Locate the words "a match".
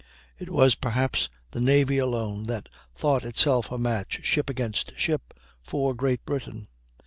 3.71-4.21